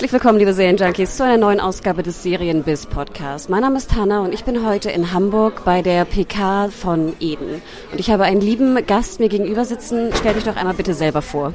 Herzlich 0.00 0.14
willkommen, 0.14 0.38
liebe 0.38 0.54
Serienjunkies, 0.54 1.18
zu 1.18 1.24
einer 1.24 1.36
neuen 1.36 1.60
Ausgabe 1.60 2.02
des 2.02 2.22
Serienbiz 2.22 2.86
Podcasts. 2.86 3.50
Mein 3.50 3.60
Name 3.60 3.76
ist 3.76 3.94
Hanna 3.94 4.20
und 4.20 4.32
ich 4.32 4.44
bin 4.44 4.64
heute 4.64 4.88
in 4.88 5.12
Hamburg 5.12 5.62
bei 5.66 5.82
der 5.82 6.06
PK 6.06 6.70
von 6.70 7.12
Eden. 7.20 7.60
Und 7.92 8.00
ich 8.00 8.10
habe 8.10 8.24
einen 8.24 8.40
lieben 8.40 8.78
Gast 8.86 9.20
mir 9.20 9.28
gegenüber 9.28 9.66
sitzen. 9.66 10.08
Stell 10.14 10.32
dich 10.32 10.44
doch 10.44 10.56
einmal 10.56 10.72
bitte 10.72 10.94
selber 10.94 11.20
vor. 11.20 11.52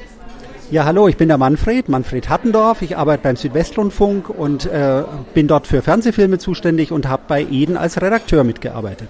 Ja, 0.70 0.86
hallo, 0.86 1.08
ich 1.08 1.17
bin 1.17 1.27
der 1.27 1.39
Manfred, 1.39 1.89
Manfred 1.89 2.30
Hattendorf. 2.30 2.84
Ich 2.84 2.95
arbeite 2.95 3.23
beim 3.23 3.36
Südwestrundfunk 3.36 4.30
und 4.30 4.67
äh, 4.67 5.02
bin 5.34 5.48
dort 5.48 5.66
für 5.66 5.81
Fernsehfilme 5.81 6.38
zuständig 6.38 6.91
und 6.91 7.08
habe 7.08 7.23
bei 7.27 7.41
Eden 7.50 7.77
als 7.77 8.00
Redakteur 8.00 8.44
mitgearbeitet. 8.44 9.09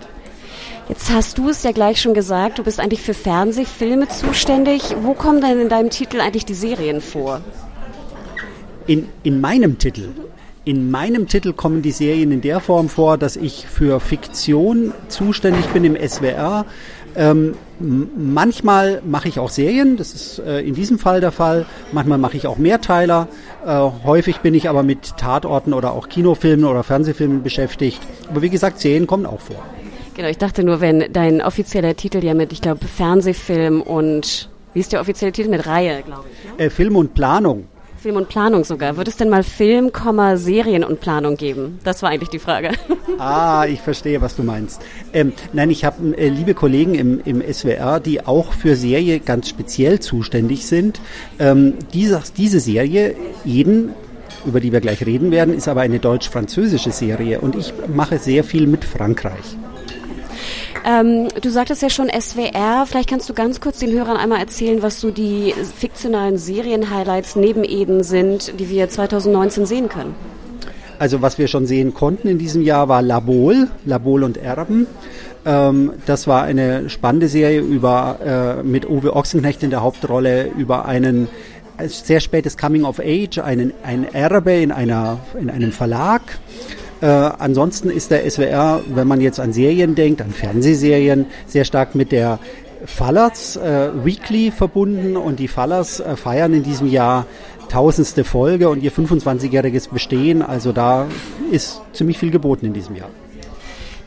Jetzt 0.88 1.12
hast 1.12 1.40
du 1.40 1.49
es 1.49 1.62
ja 1.63 1.73
gleich 1.73 2.02
schon 2.02 2.13
gesagt, 2.13 2.59
du 2.59 2.63
bist 2.63 2.79
eigentlich 2.79 3.02
für 3.02 3.13
Fernsehfilme 3.13 4.07
zuständig. 4.07 4.95
Wo 5.02 5.13
kommen 5.13 5.41
denn 5.41 5.59
in 5.59 5.67
deinem 5.67 5.90
Titel 5.90 6.21
eigentlich 6.21 6.45
die 6.45 6.54
Serien 6.54 7.02
vor? 7.02 7.41
In, 8.87 9.07
in 9.23 9.41
meinem 9.41 9.77
Titel. 9.77 10.09
In 10.63 10.89
meinem 10.89 11.27
Titel 11.27 11.53
kommen 11.53 11.81
die 11.81 11.91
Serien 11.91 12.31
in 12.31 12.41
der 12.41 12.59
Form 12.59 12.89
vor, 12.89 13.17
dass 13.17 13.35
ich 13.35 13.67
für 13.67 13.99
Fiktion 13.99 14.93
zuständig 15.09 15.67
bin 15.67 15.83
im 15.83 15.95
SWR. 15.95 16.65
Ähm, 17.15 17.55
manchmal 17.79 19.01
mache 19.05 19.27
ich 19.27 19.39
auch 19.39 19.49
Serien, 19.49 19.95
das 19.95 20.13
ist 20.13 20.39
äh, 20.39 20.61
in 20.61 20.75
diesem 20.75 20.99
Fall 20.99 21.21
der 21.21 21.31
Fall. 21.31 21.65
Manchmal 21.91 22.17
mache 22.17 22.35
ich 22.35 22.47
auch 22.47 22.57
Mehrteiler. 22.57 23.27
Äh, 23.65 23.69
häufig 24.03 24.39
bin 24.39 24.53
ich 24.53 24.67
aber 24.69 24.83
mit 24.83 25.17
Tatorten 25.17 25.73
oder 25.73 25.93
auch 25.93 26.09
Kinofilmen 26.09 26.65
oder 26.65 26.83
Fernsehfilmen 26.83 27.41
beschäftigt. 27.41 28.01
Aber 28.29 28.41
wie 28.41 28.49
gesagt, 28.49 28.79
Serien 28.79 29.07
kommen 29.07 29.25
auch 29.25 29.41
vor. 29.41 29.63
Genau, 30.15 30.29
ich 30.29 30.37
dachte 30.37 30.63
nur, 30.63 30.81
wenn 30.81 31.11
dein 31.11 31.41
offizieller 31.41 31.95
Titel 31.95 32.23
ja 32.23 32.33
mit, 32.33 32.53
ich 32.53 32.61
glaube, 32.61 32.85
Fernsehfilm 32.85 33.81
und, 33.81 34.49
wie 34.73 34.79
ist 34.79 34.93
der 34.93 35.01
offizielle 35.01 35.31
Titel? 35.31 35.49
Mit 35.49 35.67
Reihe, 35.67 36.03
glaube 36.03 36.25
ich. 36.31 36.57
Ne? 36.57 36.65
Äh, 36.65 36.69
Film 36.69 36.95
und 36.95 37.13
Planung. 37.13 37.65
Film 38.05 38.17
und 38.17 38.29
Planung 38.29 38.63
sogar. 38.63 38.98
Wird 38.98 39.07
es 39.07 39.17
denn 39.17 39.29
mal 39.29 39.41
Film, 39.41 39.91
Serien 40.35 40.84
und 40.84 40.99
Planung 40.99 41.37
geben? 41.37 41.79
Das 41.84 42.03
war 42.03 42.12
eigentlich 42.12 42.29
die 42.29 42.37
Frage. 42.37 42.70
Ah, 43.17 43.65
ich 43.65 43.79
verstehe, 43.79 44.20
was 44.20 44.35
du 44.35 44.43
meinst. 44.43 44.81
Ähm, 45.13 45.31
nein, 45.53 45.70
ich 45.70 45.85
habe 45.85 46.17
äh, 46.17 46.27
liebe 46.27 46.53
Kollegen 46.53 46.95
im, 46.95 47.21
im 47.23 47.41
SWR, 47.41 48.01
die 48.01 48.25
auch 48.25 48.51
für 48.51 48.75
Serie 48.75 49.21
ganz 49.21 49.47
speziell 49.47 50.01
zuständig 50.01 50.65
sind. 50.65 50.99
Ähm, 51.39 51.75
diese, 51.93 52.21
diese 52.35 52.59
Serie, 52.59 53.15
jeden 53.45 53.91
über 54.45 54.59
die 54.59 54.73
wir 54.73 54.81
gleich 54.81 55.05
reden 55.05 55.31
werden, 55.31 55.55
ist 55.55 55.69
aber 55.69 55.81
eine 55.81 55.99
deutsch-französische 55.99 56.91
Serie 56.91 57.40
und 57.40 57.55
ich 57.55 57.73
mache 57.87 58.19
sehr 58.19 58.43
viel 58.43 58.67
mit 58.67 58.84
Frankreich. 58.84 59.55
Ähm, 60.85 61.29
du 61.41 61.49
sagtest 61.49 61.81
ja 61.81 61.89
schon 61.89 62.09
SWR. 62.09 62.85
Vielleicht 62.85 63.09
kannst 63.09 63.27
du 63.27 63.33
ganz 63.33 63.59
kurz 63.59 63.79
den 63.79 63.91
Hörern 63.91 64.17
einmal 64.17 64.39
erzählen, 64.39 64.83
was 64.83 65.01
so 65.01 65.09
die 65.09 65.53
fiktionalen 65.78 66.38
Serien-Highlights 66.38 67.35
neben 67.35 67.63
Eden 67.63 68.03
sind, 68.03 68.59
die 68.59 68.69
wir 68.69 68.88
2019 68.88 69.66
sehen 69.66 69.89
können. 69.89 70.13
Also 71.00 71.22
was 71.22 71.40
wir 71.40 71.47
schon 71.47 71.66
sehen 71.66 71.94
konnten 71.94 72.28
in 72.28 72.38
diesem 72.38 72.62
Jahr 72.62 72.88
war 72.88 73.01
Labol, 73.01 73.68
Labol 73.84 74.24
und 74.24 74.38
Erben. 74.38 74.85
Ähm, 75.44 75.94
das 76.06 76.28
war 76.28 76.44
eine 76.44 76.90
spannende 76.90 77.28
Serie 77.28 77.62
über, 77.62 78.59
äh, 78.62 78.63
mit 78.63 78.88
Uwe 78.88 79.16
Ochsenknecht 79.16 79.63
in 79.63 79.72
der 79.72 79.81
Hauptrolle 79.81 80.51
über 80.57 80.85
einen 80.85 81.28
sehr 81.88 82.22
spätes 82.22 82.57
Coming 82.57 82.85
of 82.85 83.00
Age, 83.00 83.40
einen, 83.40 83.74
ein 83.84 84.13
Erbe 84.13 84.53
in, 84.53 84.72
einer, 84.72 85.19
in 85.38 85.50
einem 85.50 85.72
Verlag 85.72 86.22
äh, 87.06 87.32
ansonsten 87.38 87.92
ist 87.92 88.10
der 88.10 88.28
SWR, 88.28 88.82
wenn 88.88 89.08
man 89.08 89.22
jetzt 89.22 89.40
an 89.40 89.54
Serien 89.54 89.94
denkt, 89.94 90.24
an 90.24 90.32
Fernsehserien, 90.32 91.28
sehr 91.46 91.64
stark 91.64 91.94
mit 91.94 92.12
der 92.12 92.40
Fallers 92.86 93.58
äh, 93.58 93.92
Weekly 94.04 94.50
verbunden 94.50 95.16
und 95.16 95.40
die 95.40 95.48
Fallers 95.48 96.00
äh, 96.00 96.16
feiern 96.16 96.56
in 96.56 96.64
diesem 96.64 96.88
Jahr 96.88 97.28
tausendste 97.70 98.24
Folge 98.24 98.70
und 98.70 98.82
ihr 98.82 98.92
25-jähriges 98.92 99.92
Bestehen. 99.94 100.42
Also 100.42 100.72
da 100.72 101.06
ist 101.52 101.80
ziemlich 101.94 102.18
viel 102.18 102.32
geboten 102.32 102.66
in 102.66 102.74
diesem 102.74 102.96
Jahr. 102.96 103.10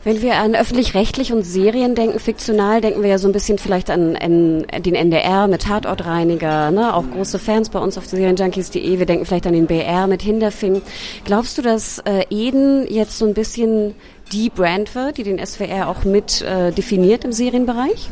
Wenn 0.05 0.21
wir 0.21 0.35
an 0.35 0.55
öffentlich-rechtlich 0.55 1.33
und 1.33 1.43
Serien 1.43 1.93
denken, 1.93 2.19
fiktional, 2.19 2.79
denken 2.79 3.01
wir 3.03 3.09
ja 3.09 3.17
so 3.17 3.27
ein 3.27 3.33
bisschen 3.33 3.57
vielleicht 3.57 3.89
an, 3.89 4.15
an 4.15 4.65
den 4.81 4.95
NDR 4.95 5.47
mit 5.47 5.63
Tatortreiniger, 5.63 6.71
ne? 6.71 6.95
auch 6.95 7.03
große 7.11 7.37
Fans 7.37 7.67
bei 7.69 7.79
uns 7.79 7.97
auf 7.97 8.05
serienjunkies.de. 8.05 8.97
Wir 8.97 9.05
denken 9.05 9.25
vielleicht 9.25 9.45
an 9.45 9.53
den 9.53 9.67
BR 9.67 10.07
mit 10.07 10.21
Hinterfing. 10.21 10.81
Glaubst 11.25 11.57
du, 11.57 11.61
dass 11.61 11.99
äh, 11.99 12.23
Eden 12.29 12.87
jetzt 12.89 13.17
so 13.17 13.25
ein 13.25 13.33
bisschen 13.33 13.93
die 14.31 14.49
Brand 14.49 14.95
wird, 14.95 15.17
die 15.17 15.23
den 15.23 15.45
SWR 15.45 15.89
auch 15.89 16.05
mit 16.05 16.43
äh, 16.43 16.71
definiert 16.71 17.25
im 17.25 17.33
Serienbereich? 17.33 18.09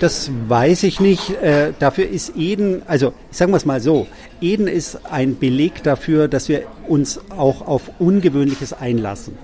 Das 0.00 0.30
weiß 0.48 0.82
ich 0.84 1.00
nicht. 1.00 1.30
Äh, 1.42 1.72
dafür 1.78 2.08
ist 2.08 2.36
Eden, 2.36 2.82
also 2.86 3.12
sagen 3.30 3.52
wir 3.52 3.56
es 3.56 3.64
mal 3.64 3.80
so, 3.80 4.06
Eden 4.40 4.66
ist 4.66 5.00
ein 5.10 5.38
Beleg 5.38 5.82
dafür, 5.82 6.28
dass 6.28 6.48
wir 6.48 6.62
uns 6.88 7.20
auch 7.30 7.66
auf 7.66 7.90
Ungewöhnliches 7.98 8.72
einlassen. 8.72 9.36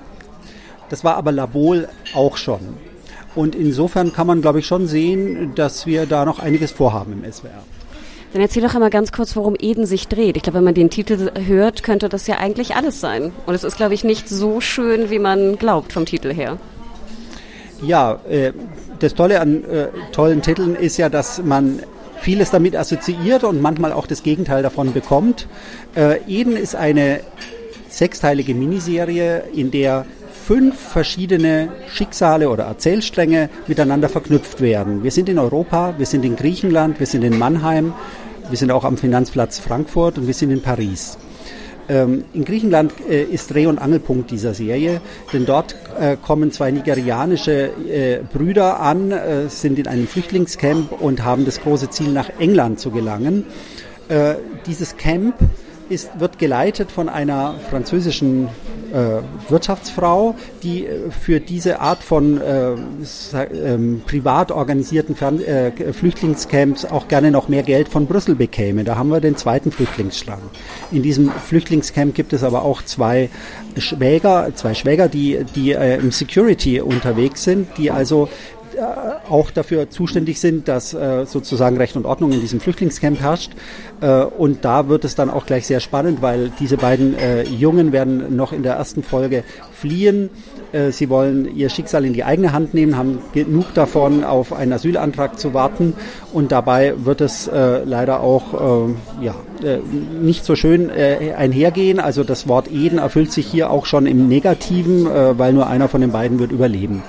Das 0.88 1.04
war 1.04 1.16
aber 1.16 1.32
Labol 1.32 1.88
auch 2.14 2.36
schon. 2.36 2.60
Und 3.34 3.54
insofern 3.54 4.12
kann 4.12 4.26
man, 4.26 4.42
glaube 4.42 4.58
ich, 4.58 4.66
schon 4.66 4.86
sehen, 4.88 5.52
dass 5.54 5.86
wir 5.86 6.06
da 6.06 6.24
noch 6.24 6.40
einiges 6.40 6.72
vorhaben 6.72 7.12
im 7.12 7.32
SWR. 7.32 7.62
Dann 8.32 8.42
erzähl 8.42 8.62
doch 8.62 8.74
einmal 8.74 8.90
ganz 8.90 9.10
kurz, 9.12 9.34
worum 9.34 9.56
Eden 9.58 9.86
sich 9.86 10.06
dreht. 10.06 10.36
Ich 10.36 10.42
glaube, 10.44 10.58
wenn 10.58 10.64
man 10.64 10.74
den 10.74 10.90
Titel 10.90 11.30
hört, 11.46 11.82
könnte 11.82 12.08
das 12.08 12.26
ja 12.26 12.38
eigentlich 12.38 12.76
alles 12.76 13.00
sein. 13.00 13.32
Und 13.46 13.54
es 13.54 13.64
ist, 13.64 13.76
glaube 13.76 13.94
ich, 13.94 14.04
nicht 14.04 14.28
so 14.28 14.60
schön, 14.60 15.10
wie 15.10 15.18
man 15.18 15.58
glaubt 15.58 15.92
vom 15.92 16.06
Titel 16.06 16.32
her. 16.32 16.58
Ja, 17.82 18.20
äh, 18.28 18.52
das 19.00 19.14
Tolle 19.14 19.40
an 19.40 19.64
äh, 19.64 19.88
tollen 20.12 20.42
Titeln 20.42 20.76
ist 20.76 20.96
ja, 20.96 21.08
dass 21.08 21.42
man 21.42 21.80
vieles 22.20 22.50
damit 22.50 22.76
assoziiert 22.76 23.44
und 23.44 23.60
manchmal 23.60 23.92
auch 23.92 24.06
das 24.06 24.22
Gegenteil 24.22 24.62
davon 24.62 24.92
bekommt. 24.92 25.48
Äh, 25.96 26.20
Eden 26.28 26.56
ist 26.56 26.76
eine 26.76 27.20
sechsteilige 27.88 28.54
Miniserie, 28.54 29.44
in 29.54 29.70
der 29.70 30.04
fünf 30.46 30.78
verschiedene 30.78 31.68
Schicksale 31.88 32.48
oder 32.48 32.64
Erzählstränge 32.64 33.48
miteinander 33.66 34.08
verknüpft 34.08 34.60
werden. 34.60 35.02
Wir 35.02 35.10
sind 35.10 35.28
in 35.28 35.38
Europa, 35.38 35.94
wir 35.98 36.06
sind 36.06 36.24
in 36.24 36.36
Griechenland, 36.36 36.98
wir 36.98 37.06
sind 37.06 37.24
in 37.24 37.38
Mannheim, 37.38 37.94
wir 38.48 38.58
sind 38.58 38.70
auch 38.70 38.84
am 38.84 38.96
Finanzplatz 38.96 39.58
Frankfurt 39.58 40.18
und 40.18 40.26
wir 40.26 40.34
sind 40.34 40.50
in 40.50 40.60
Paris. 40.60 41.18
Ähm, 41.90 42.22
in 42.34 42.44
Griechenland 42.44 42.92
äh, 43.08 43.24
ist 43.24 43.52
Dreh- 43.52 43.66
und 43.66 43.80
Angelpunkt 43.80 44.30
dieser 44.30 44.54
Serie, 44.54 45.00
denn 45.32 45.44
dort 45.44 45.74
äh, 45.98 46.16
kommen 46.16 46.52
zwei 46.52 46.70
nigerianische 46.70 47.70
äh, 47.88 48.20
Brüder 48.32 48.78
an, 48.78 49.10
äh, 49.10 49.48
sind 49.48 49.76
in 49.76 49.88
einem 49.88 50.06
Flüchtlingscamp 50.06 50.92
und 50.92 51.24
haben 51.24 51.44
das 51.44 51.60
große 51.60 51.90
Ziel, 51.90 52.12
nach 52.12 52.30
England 52.38 52.78
zu 52.78 52.92
gelangen. 52.92 53.44
Äh, 54.08 54.36
dieses 54.66 54.96
Camp 54.98 55.34
ist, 55.90 56.18
wird 56.18 56.38
geleitet 56.38 56.90
von 56.90 57.08
einer 57.08 57.56
französischen 57.68 58.48
äh, 58.92 59.20
Wirtschaftsfrau, 59.50 60.34
die 60.62 60.86
äh, 60.86 61.10
für 61.10 61.40
diese 61.40 61.80
Art 61.80 62.02
von 62.02 62.40
äh, 62.40 62.74
ähm, 63.54 64.02
privat 64.06 64.52
organisierten 64.52 65.16
Fern 65.16 65.40
äh, 65.40 65.92
Flüchtlingscamps 65.92 66.84
auch 66.84 67.08
gerne 67.08 67.30
noch 67.30 67.48
mehr 67.48 67.62
Geld 67.62 67.88
von 67.88 68.06
Brüssel 68.06 68.34
bekäme. 68.34 68.84
Da 68.84 68.96
haben 68.96 69.10
wir 69.10 69.20
den 69.20 69.36
zweiten 69.36 69.72
Flüchtlingsstrang. 69.72 70.40
In 70.92 71.02
diesem 71.02 71.30
Flüchtlingscamp 71.30 72.14
gibt 72.14 72.32
es 72.32 72.42
aber 72.42 72.62
auch 72.64 72.82
zwei 72.82 73.28
Schwäger, 73.76 74.50
zwei 74.54 74.74
Schwäger, 74.74 75.08
die, 75.08 75.44
die 75.54 75.72
äh, 75.72 75.98
im 75.98 76.12
Security 76.12 76.80
unterwegs 76.80 77.44
sind, 77.44 77.68
die 77.76 77.90
also 77.90 78.28
auch 79.28 79.50
dafür 79.50 79.90
zuständig 79.90 80.40
sind, 80.40 80.68
dass 80.68 80.94
äh, 80.94 81.26
sozusagen 81.26 81.76
Recht 81.76 81.96
und 81.96 82.06
Ordnung 82.06 82.32
in 82.32 82.40
diesem 82.40 82.60
Flüchtlingscamp 82.60 83.20
herrscht. 83.20 83.52
Äh, 84.00 84.22
und 84.24 84.64
da 84.64 84.88
wird 84.88 85.04
es 85.04 85.14
dann 85.14 85.30
auch 85.30 85.46
gleich 85.46 85.66
sehr 85.66 85.80
spannend, 85.80 86.22
weil 86.22 86.50
diese 86.60 86.76
beiden 86.76 87.18
äh, 87.18 87.42
Jungen 87.44 87.92
werden 87.92 88.36
noch 88.36 88.52
in 88.52 88.62
der 88.62 88.74
ersten 88.74 89.02
Folge 89.02 89.44
fliehen. 89.72 90.30
Äh, 90.72 90.90
sie 90.92 91.10
wollen 91.10 91.56
ihr 91.56 91.68
Schicksal 91.68 92.04
in 92.04 92.12
die 92.12 92.24
eigene 92.24 92.52
Hand 92.52 92.74
nehmen, 92.74 92.96
haben 92.96 93.18
genug 93.32 93.74
davon, 93.74 94.24
auf 94.24 94.52
einen 94.52 94.72
Asylantrag 94.72 95.38
zu 95.38 95.54
warten. 95.54 95.94
Und 96.32 96.52
dabei 96.52 96.94
wird 96.96 97.20
es 97.20 97.48
äh, 97.48 97.82
leider 97.84 98.20
auch 98.20 98.40
ja, 99.20 99.34
nicht 100.20 100.44
so 100.44 100.54
schön 100.56 100.90
einhergehen. 100.90 102.00
Also 102.00 102.24
das 102.24 102.48
Wort 102.48 102.70
Eden 102.70 102.98
erfüllt 102.98 103.32
sich 103.32 103.46
hier 103.46 103.70
auch 103.70 103.86
schon 103.86 104.06
im 104.06 104.28
Negativen, 104.28 105.06
weil 105.06 105.52
nur 105.52 105.66
einer 105.66 105.88
von 105.88 106.00
den 106.00 106.12
beiden 106.12 106.38
wird 106.38 106.52
überleben. 106.52 107.02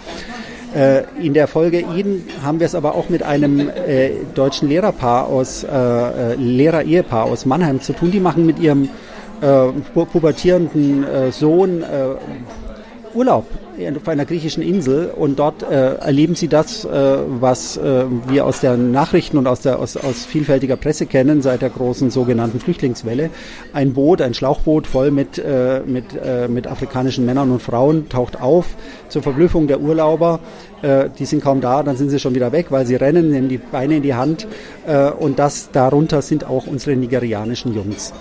Äh, 0.73 1.03
in 1.21 1.33
der 1.33 1.47
Folge 1.47 1.79
Eden 1.79 2.23
haben 2.43 2.59
wir 2.59 2.65
es 2.65 2.75
aber 2.75 2.95
auch 2.95 3.09
mit 3.09 3.23
einem 3.23 3.59
äh, 3.59 4.11
deutschen 4.33 4.69
Lehrerpaar 4.69 5.27
aus, 5.27 5.63
äh, 5.63 5.67
äh 5.67 6.35
Lehrer-Ehepaar 6.35 7.25
aus 7.25 7.45
Mannheim 7.45 7.81
zu 7.81 7.91
tun. 7.93 8.11
Die 8.11 8.21
machen 8.21 8.45
mit 8.45 8.57
ihrem 8.57 8.87
äh, 9.41 9.67
pubertierenden 9.93 11.03
äh, 11.03 11.31
Sohn 11.31 11.83
Urlaub 13.13 13.45
auf 13.97 14.07
einer 14.07 14.25
griechischen 14.25 14.61
Insel 14.63 15.11
und 15.15 15.39
dort 15.39 15.63
äh, 15.63 15.95
erleben 15.95 16.35
sie 16.35 16.47
das, 16.47 16.85
äh, 16.85 16.89
was 17.27 17.77
äh, 17.77 18.05
wir 18.27 18.45
aus 18.45 18.59
den 18.59 18.91
Nachrichten 18.91 19.37
und 19.37 19.47
aus, 19.47 19.61
der, 19.61 19.79
aus, 19.79 19.97
aus 19.97 20.25
vielfältiger 20.25 20.75
Presse 20.75 21.05
kennen 21.05 21.41
seit 21.41 21.61
der 21.61 21.69
großen 21.69 22.11
sogenannten 22.11 22.59
Flüchtlingswelle. 22.59 23.29
Ein 23.73 23.93
Boot, 23.93 24.21
ein 24.21 24.33
Schlauchboot 24.33 24.87
voll 24.87 25.11
mit, 25.11 25.37
äh, 25.37 25.81
mit, 25.85 26.05
äh, 26.15 26.47
mit 26.47 26.67
afrikanischen 26.67 27.25
Männern 27.25 27.51
und 27.51 27.61
Frauen 27.61 28.09
taucht 28.09 28.41
auf 28.41 28.67
zur 29.09 29.23
Verblüffung 29.23 29.67
der 29.67 29.81
Urlauber. 29.81 30.39
Äh, 30.81 31.09
die 31.17 31.25
sind 31.25 31.43
kaum 31.43 31.61
da, 31.61 31.83
dann 31.83 31.97
sind 31.97 32.09
sie 32.09 32.19
schon 32.19 32.35
wieder 32.35 32.51
weg, 32.51 32.67
weil 32.69 32.85
sie 32.85 32.95
rennen, 32.95 33.31
nehmen 33.31 33.49
die 33.49 33.57
Beine 33.57 33.97
in 33.97 34.03
die 34.03 34.15
Hand 34.15 34.47
und 35.19 35.39
das 35.39 35.69
darunter 35.71 36.21
sind 36.21 36.43
auch 36.45 36.65
unsere 36.65 36.95
nigerianischen 36.95 37.73
Jungs. 37.73 38.13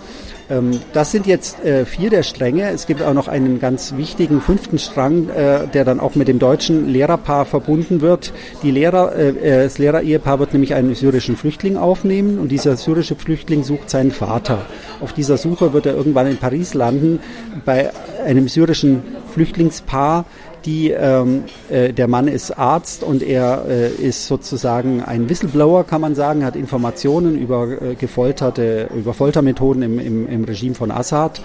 Ähm, 0.50 0.81
das 0.93 1.12
sind 1.12 1.26
jetzt 1.26 1.64
äh, 1.64 1.85
vier 1.85 2.11
der 2.11 2.23
Stränge. 2.23 2.70
Es 2.70 2.87
gibt 2.87 3.02
auch 3.02 3.14
noch 3.14 3.29
einen 3.29 3.61
ganz 3.61 3.94
wichtigen 3.97 4.41
fünften 4.41 4.79
Strang, 4.79 5.29
äh, 5.29 5.67
der 5.69 5.85
dann 5.85 6.00
auch 6.00 6.14
mit 6.14 6.29
dem 6.29 6.38
deutschen 6.38 6.88
Lehrerpaar 6.88 7.44
verbunden 7.44 8.00
wird. 8.00 8.32
Die 8.62 8.70
Lehrer, 8.70 9.14
äh, 9.17 9.64
das 9.64 9.79
Lehrerehepaar 9.79 10.38
wird 10.41 10.52
nämlich 10.52 10.75
einen 10.75 10.94
syrischen 10.94 11.37
Flüchtling 11.37 11.76
aufnehmen 11.76 12.38
und 12.38 12.49
dieser 12.49 12.76
syrische 12.76 13.14
Flüchtling 13.14 13.62
sucht 13.62 13.91
seinen 13.91 14.11
Vater. 14.11 14.67
Auf 15.00 15.12
dieser 15.12 15.37
Suche 15.37 15.73
wird 15.73 15.87
er 15.87 15.94
irgendwann 15.94 16.26
in 16.26 16.37
Paris 16.37 16.75
landen 16.75 17.20
bei 17.64 17.91
einem 18.26 18.49
syrischen 18.49 19.02
Flüchtlingspaar, 19.31 20.25
die, 20.65 20.91
ähm, 20.91 21.44
äh, 21.71 21.93
der 21.93 22.09
Mann 22.09 22.29
ist 22.29 22.50
Arzt 22.59 23.03
und 23.03 23.23
er 23.23 23.65
äh, 23.69 23.88
ist 23.88 24.27
sozusagen 24.27 25.03
ein 25.03 25.29
Whistleblower, 25.29 25.85
kann 25.85 26.00
man 26.00 26.15
sagen, 26.15 26.44
hat 26.44 26.56
Informationen 26.56 27.38
über 27.38 27.81
äh, 27.81 27.94
gefolterte, 27.94 28.88
über 28.94 29.15
Foltermethoden 29.15 29.82
im, 29.82 29.99
im, 29.99 30.29
im 30.29 30.44
Regime 30.44 30.75
von 30.75 30.91
Assad. 30.91 31.41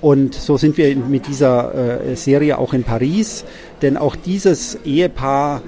Und 0.00 0.34
so 0.34 0.56
sind 0.56 0.76
wir 0.76 0.94
mit 0.96 1.26
dieser 1.26 1.74
äh, 2.10 2.16
Serie 2.16 2.58
auch 2.58 2.72
in 2.72 2.84
Paris, 2.84 3.44
denn 3.82 3.96
auch 3.96 4.16
dieses 4.16 4.78
Ehepaar 4.84 5.62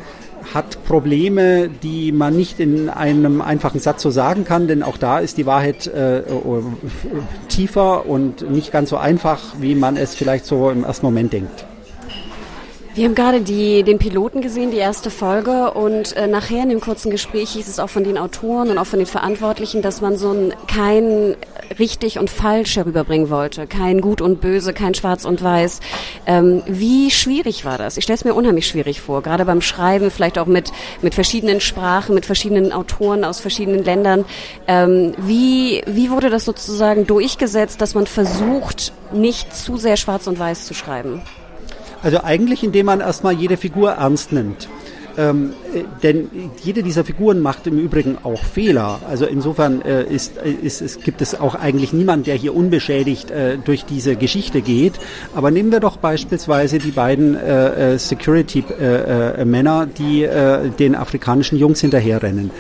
hat 0.55 0.85
Probleme, 0.85 1.69
die 1.69 2.13
man 2.13 2.37
nicht 2.37 2.61
in 2.61 2.89
einem 2.89 3.41
einfachen 3.41 3.81
Satz 3.81 4.03
so 4.03 4.11
sagen 4.11 4.45
kann, 4.45 4.69
denn 4.69 4.83
auch 4.83 4.97
da 4.97 5.19
ist 5.19 5.39
die 5.39 5.47
Wahrheit 5.47 5.87
äh, 5.87 6.23
tiefer 7.49 8.07
und 8.07 8.51
nicht 8.51 8.73
ganz 8.73 8.91
so 8.91 8.97
einfach, 8.97 9.41
wie 9.61 9.75
man 9.75 9.97
es 9.97 10.15
vielleicht 10.15 10.45
so 10.45 10.71
im 10.71 10.85
ersten 10.85 11.07
Moment 11.07 11.33
denkt. 11.33 11.67
Wir 12.95 13.07
haben 13.07 13.15
gerade 13.15 13.41
die, 13.41 13.85
den 13.85 13.99
Piloten 13.99 14.43
gesehen, 14.43 14.71
die 14.71 14.77
erste 14.77 15.09
Folge 15.09 15.71
und 15.71 16.15
äh, 16.15 16.27
nachher 16.27 16.63
in 16.63 16.69
dem 16.69 16.81
kurzen 16.83 17.11
Gespräch 17.11 17.53
hieß 17.53 17.67
es 17.67 17.79
auch 17.79 17.89
von 17.89 18.05
den 18.05 18.19
Autoren 18.19 18.69
und 18.69 18.77
auch 18.77 18.85
von 18.85 18.99
den 18.99 19.07
Verantwortlichen, 19.07 19.81
dass 19.81 20.03
man 20.03 20.19
so 20.19 20.31
ein, 20.31 20.53
kein 20.69 21.37
richtig 21.79 22.19
und 22.19 22.29
falsch 22.29 22.77
herüberbringen 22.77 23.31
wollte, 23.31 23.67
kein 23.67 24.03
gut 24.03 24.21
und 24.21 24.43
böse, 24.43 24.75
kein 24.75 24.93
schwarz 24.93 25.25
und 25.25 25.43
weiß. 25.43 25.81
Ähm, 26.27 26.63
wie 26.67 27.11
schwierig 27.11 27.65
war 27.65 27.79
das? 27.79 27.97
Ich 27.97 28.05
stelle 28.05 28.17
es 28.17 28.27
mir 28.27 28.35
unheimlich 28.35 28.67
schwierig 28.67 29.01
vor, 29.01 29.23
gerade 29.23 29.47
beim 29.47 29.63
Schreiben, 29.63 30.11
vielleicht 30.11 30.39
auch 30.39 30.45
mit, 30.47 30.71
mit 31.01 31.15
verschiedenen 31.15 31.61
Sprachen, 31.61 32.15
mit 32.15 32.27
verschiedenen 32.27 32.73
Autoren 32.73 33.25
aus 33.25 33.41
verschiedenen 33.41 33.85
Ländern. 33.85 34.27
Ähm, 34.67 35.15
wie, 35.17 35.81
wie 35.87 36.11
wurde 36.11 36.29
das 36.29 36.45
sozusagen 36.45 37.07
durchgesetzt, 37.07 37.81
dass 37.81 37.95
man 37.95 38.07
versucht, 38.07 38.93
nicht 39.15 39.57
zu 39.57 39.79
sehr 39.79 39.97
schwarz 39.97 40.27
und 40.27 40.39
weiß 40.39 40.67
zu 40.67 40.75
schreiben? 40.75 41.23
Also 42.03 42.23
eigentlich, 42.23 42.65
indem 42.65 42.87
man 42.87 43.01
erstmal 43.01 43.35
jede 43.35 43.57
Figur 43.57 43.93
ernst 43.93 44.33
nimmt. 44.33 44.69
Ähm, 45.19 45.53
äh, 45.75 45.83
denn 46.03 46.31
jede 46.63 46.83
dieser 46.83 47.05
Figuren 47.05 47.41
macht 47.41 47.67
im 47.67 47.79
Übrigen 47.79 48.17
auch 48.23 48.43
Fehler. 48.43 49.01
Also 49.09 49.27
insofern 49.27 49.83
äh, 49.83 50.05
ist, 50.05 50.39
ist, 50.39 50.81
ist, 50.81 51.05
gibt 51.05 51.21
es 51.21 51.39
auch 51.39 51.55
eigentlich 51.55 51.93
niemand, 51.93 52.27
der 52.27 52.37
hier 52.37 52.57
unbeschädigt 52.57 53.31
äh, 53.31 53.59
durch 53.59 53.85
diese 53.85 54.17
Geschichte 54.17 54.63
geht. 54.63 54.95
Aber 55.35 55.51
nehmen 55.51 55.71
wir 55.71 55.81
doch 55.81 55.99
beispielsweise 55.99 56.79
die 56.79 56.93
beiden 56.93 57.37
äh, 57.37 57.95
äh 57.95 57.99
Security-Männer, 57.99 59.83
äh, 59.83 59.87
die 59.99 60.29
den 60.79 60.95
afrikanischen 60.95 61.59
Jungs 61.59 61.81
hinterherrennen. 61.81 62.51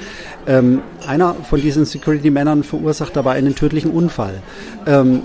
Ähm, 0.46 0.82
einer 1.06 1.34
von 1.34 1.60
diesen 1.60 1.84
Security-Männern 1.84 2.64
verursacht 2.64 3.16
dabei 3.16 3.32
einen 3.32 3.54
tödlichen 3.54 3.92
Unfall. 3.92 4.42
Ähm, 4.86 5.22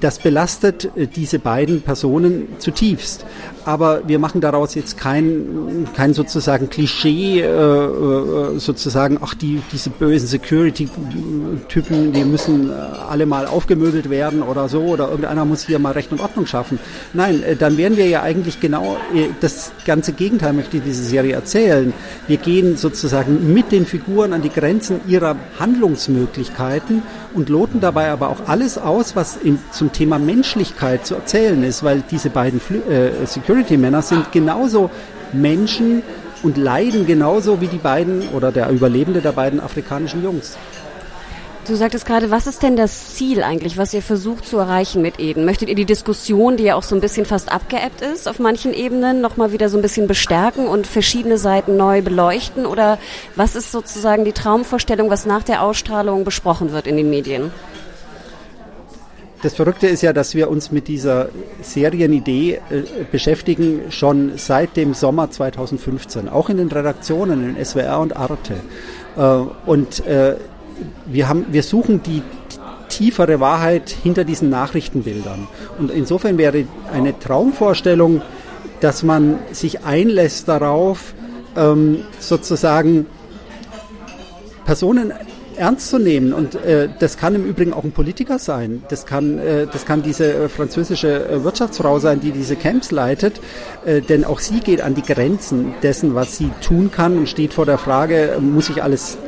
das 0.00 0.18
belastet 0.18 0.90
äh, 0.96 1.06
diese 1.06 1.38
beiden 1.38 1.82
Personen 1.82 2.48
zutiefst. 2.58 3.24
Aber 3.70 4.02
wir 4.08 4.18
machen 4.18 4.40
daraus 4.40 4.74
jetzt 4.74 4.98
kein, 4.98 5.86
kein 5.94 6.12
sozusagen 6.12 6.68
Klischee, 6.70 7.40
äh, 7.40 7.46
äh 7.46 8.58
sozusagen, 8.58 9.18
ach, 9.22 9.34
die, 9.34 9.62
diese 9.70 9.90
bösen 9.90 10.26
Security-Typen, 10.26 12.12
die 12.12 12.24
müssen 12.24 12.70
äh, 12.70 12.72
alle 12.72 13.26
mal 13.26 13.46
aufgemöbelt 13.46 14.10
werden 14.10 14.42
oder 14.42 14.68
so, 14.68 14.80
oder 14.80 15.08
irgendeiner 15.10 15.44
muss 15.44 15.66
hier 15.66 15.78
mal 15.78 15.92
Recht 15.92 16.10
und 16.10 16.20
Ordnung 16.20 16.46
schaffen. 16.46 16.80
Nein, 17.12 17.44
dann 17.60 17.76
wären 17.76 17.96
wir 17.96 18.08
ja 18.08 18.22
eigentlich 18.22 18.58
genau 18.58 18.96
das 19.40 19.70
ganze 19.86 20.14
Gegenteil, 20.14 20.52
möchte 20.52 20.78
ich 20.78 20.82
diese 20.82 21.04
Serie 21.04 21.34
erzählen. 21.34 21.92
Wir 22.26 22.38
gehen 22.38 22.76
sozusagen 22.76 23.54
mit 23.54 23.70
den 23.70 23.86
Figuren 23.86 24.32
an 24.32 24.42
die 24.42 24.50
Grenzen 24.50 25.00
ihrer 25.06 25.36
Handlungsmöglichkeiten 25.60 27.02
und 27.34 27.48
loten 27.48 27.78
dabei 27.80 28.10
aber 28.10 28.30
auch 28.30 28.48
alles 28.48 28.78
aus, 28.78 29.14
was 29.14 29.36
im, 29.36 29.60
zum 29.70 29.92
Thema 29.92 30.18
Menschlichkeit 30.18 31.06
zu 31.06 31.14
erzählen 31.14 31.62
ist, 31.62 31.84
weil 31.84 32.02
diese 32.10 32.30
beiden 32.30 32.60
äh, 32.88 33.26
Security-Männer 33.60 34.02
sind 34.02 34.32
genauso 34.32 34.90
Menschen 35.32 36.02
und 36.42 36.56
leiden 36.56 37.06
genauso 37.06 37.60
wie 37.60 37.66
die 37.66 37.76
beiden 37.76 38.28
oder 38.30 38.50
der 38.52 38.70
Überlebende 38.70 39.20
der 39.20 39.32
beiden 39.32 39.60
afrikanischen 39.60 40.22
Jungs. 40.22 40.56
Du 41.66 41.74
sagtest 41.74 42.06
gerade, 42.06 42.30
was 42.30 42.46
ist 42.46 42.62
denn 42.62 42.74
das 42.74 43.14
Ziel 43.14 43.42
eigentlich, 43.42 43.76
was 43.76 43.92
ihr 43.92 44.00
versucht 44.00 44.46
zu 44.46 44.56
erreichen 44.56 45.02
mit 45.02 45.20
Eden? 45.20 45.44
Möchtet 45.44 45.68
ihr 45.68 45.74
die 45.74 45.84
Diskussion, 45.84 46.56
die 46.56 46.64
ja 46.64 46.74
auch 46.74 46.82
so 46.82 46.94
ein 46.94 47.02
bisschen 47.02 47.26
fast 47.26 47.52
abgeebbt 47.52 48.00
ist, 48.00 48.28
auf 48.28 48.38
manchen 48.38 48.72
Ebenen 48.72 49.20
nochmal 49.20 49.52
wieder 49.52 49.68
so 49.68 49.76
ein 49.76 49.82
bisschen 49.82 50.06
bestärken 50.06 50.66
und 50.66 50.86
verschiedene 50.86 51.36
Seiten 51.36 51.76
neu 51.76 52.00
beleuchten? 52.00 52.64
Oder 52.64 52.98
was 53.36 53.54
ist 53.54 53.72
sozusagen 53.72 54.24
die 54.24 54.32
Traumvorstellung, 54.32 55.10
was 55.10 55.26
nach 55.26 55.42
der 55.42 55.62
Ausstrahlung 55.62 56.24
besprochen 56.24 56.72
wird 56.72 56.86
in 56.86 56.96
den 56.96 57.10
Medien? 57.10 57.52
Das 59.42 59.54
Verrückte 59.54 59.86
ist 59.86 60.02
ja, 60.02 60.12
dass 60.12 60.34
wir 60.34 60.50
uns 60.50 60.70
mit 60.70 60.86
dieser 60.86 61.30
Serienidee 61.62 62.60
äh, 62.70 62.82
beschäftigen 63.10 63.90
schon 63.90 64.32
seit 64.36 64.76
dem 64.76 64.92
Sommer 64.92 65.30
2015, 65.30 66.28
auch 66.28 66.50
in 66.50 66.58
den 66.58 66.68
Redaktionen 66.68 67.56
in 67.56 67.64
SWR 67.64 68.00
und 68.00 68.16
Arte. 68.16 68.56
Äh, 69.16 69.22
und 69.64 70.06
äh, 70.06 70.36
wir, 71.06 71.28
haben, 71.28 71.46
wir 71.50 71.62
suchen 71.62 72.02
die 72.02 72.22
tiefere 72.90 73.40
Wahrheit 73.40 73.88
hinter 73.88 74.24
diesen 74.24 74.50
Nachrichtenbildern. 74.50 75.48
Und 75.78 75.90
insofern 75.90 76.36
wäre 76.36 76.64
eine 76.92 77.18
Traumvorstellung, 77.18 78.20
dass 78.80 79.02
man 79.02 79.38
sich 79.52 79.84
einlässt 79.84 80.48
darauf, 80.48 81.14
ähm, 81.56 82.02
sozusagen 82.18 83.06
Personen 84.66 85.12
ernst 85.60 85.90
zu 85.90 85.98
nehmen. 85.98 86.32
Und 86.32 86.54
äh, 86.56 86.88
das 86.98 87.16
kann 87.16 87.34
im 87.34 87.44
Übrigen 87.44 87.72
auch 87.72 87.84
ein 87.84 87.92
Politiker 87.92 88.38
sein. 88.38 88.82
Das 88.88 89.06
kann, 89.06 89.38
äh, 89.38 89.66
das 89.70 89.84
kann 89.84 90.02
diese 90.02 90.32
äh, 90.32 90.48
französische 90.48 91.28
äh, 91.28 91.44
Wirtschaftsfrau 91.44 91.98
sein, 91.98 92.20
die 92.20 92.32
diese 92.32 92.56
Camps 92.56 92.90
leitet. 92.90 93.40
Äh, 93.84 94.00
denn 94.00 94.24
auch 94.24 94.40
sie 94.40 94.60
geht 94.60 94.80
an 94.80 94.94
die 94.94 95.02
Grenzen 95.02 95.74
dessen, 95.82 96.14
was 96.14 96.38
sie 96.38 96.50
tun 96.62 96.90
kann 96.90 97.16
und 97.16 97.28
steht 97.28 97.52
vor 97.52 97.66
der 97.66 97.78
Frage, 97.78 98.38
muss 98.40 98.70
ich 98.70 98.82
alles 98.82 99.18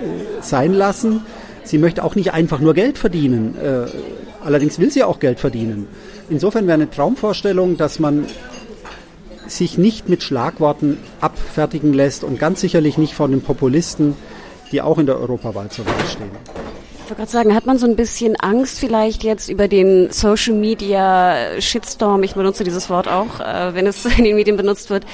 sein 0.40 0.72
lassen? 0.72 1.20
Sie 1.64 1.78
möchte 1.78 2.02
auch 2.02 2.16
nicht 2.16 2.32
einfach 2.32 2.58
nur 2.58 2.74
Geld 2.74 2.98
verdienen. 2.98 3.54
Allerdings 4.44 4.80
will 4.80 4.90
sie 4.90 5.04
auch 5.04 5.20
Geld 5.20 5.38
verdienen. 5.38 5.86
Insofern 6.28 6.66
wäre 6.66 6.74
eine 6.74 6.90
Traumvorstellung, 6.90 7.76
dass 7.76 8.00
man 8.00 8.26
sich 9.46 9.78
nicht 9.78 10.08
mit 10.08 10.24
Schlagworten 10.24 10.98
abfertigen 11.20 11.92
lässt 11.92 12.24
und 12.24 12.40
ganz 12.40 12.60
sicherlich 12.60 12.98
nicht 12.98 13.14
von 13.14 13.30
den 13.30 13.42
Populisten, 13.42 14.16
die 14.73 14.83
auch 14.83 14.99
in 14.99 15.07
der 15.07 15.19
Europawahl 15.19 15.69
zur 15.69 15.87
Wahl 15.87 15.95
stehen. 16.11 16.31
Ich 17.05 17.11
wollte 17.11 17.23
gerade 17.23 17.31
sagen, 17.33 17.55
hat 17.55 17.67
man 17.67 17.79
so 17.79 17.87
ein 17.87 17.97
bisschen 17.97 18.37
Angst 18.37 18.79
vielleicht 18.79 19.25
jetzt 19.25 19.50
über 19.50 19.67
den 19.67 20.12
Social 20.12 20.55
Media 20.55 21.61
Shitstorm, 21.61 22.23
ich 22.23 22.35
benutze 22.35 22.62
dieses 22.62 22.88
Wort 22.91 23.09
auch, 23.09 23.41
äh, 23.41 23.75
wenn 23.75 23.87
es 23.87 24.05
in 24.19 24.25
den 24.25 24.37
Medien 24.37 24.57
benutzt 24.57 24.88
wird, 24.88 25.05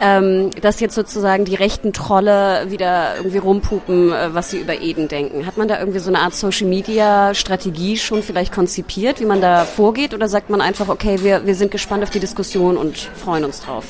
ähm, 0.00 0.50
dass 0.62 0.80
jetzt 0.80 0.94
sozusagen 0.94 1.44
die 1.44 1.54
rechten 1.54 1.92
Trolle 1.92 2.66
wieder 2.70 3.16
irgendwie 3.18 3.38
rumpupen, 3.38 4.10
äh, 4.10 4.34
was 4.34 4.50
sie 4.50 4.58
über 4.58 4.80
Eden 4.80 5.06
denken. 5.06 5.46
Hat 5.46 5.58
man 5.58 5.68
da 5.68 5.78
irgendwie 5.78 5.98
so 5.98 6.08
eine 6.08 6.20
Art 6.20 6.34
Social 6.34 6.66
Media 6.66 7.34
Strategie 7.34 7.98
schon 7.98 8.22
vielleicht 8.22 8.52
konzipiert, 8.52 9.20
wie 9.20 9.26
man 9.26 9.42
da 9.42 9.64
vorgeht, 9.64 10.14
oder 10.14 10.28
sagt 10.28 10.48
man 10.48 10.62
einfach, 10.62 10.88
okay, 10.88 11.18
wir, 11.22 11.46
wir 11.46 11.54
sind 11.54 11.70
gespannt 11.70 12.02
auf 12.02 12.10
die 12.10 12.20
Diskussion 12.20 12.78
und 12.78 12.96
freuen 12.96 13.44
uns 13.44 13.60
drauf? 13.60 13.84